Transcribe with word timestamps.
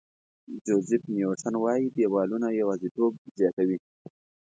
جوزیف 0.65 1.03
نیوټن 1.13 1.55
وایي 1.59 1.87
دیوالونه 1.95 2.47
یوازېتوب 2.59 3.13
زیاتوي. 3.39 3.77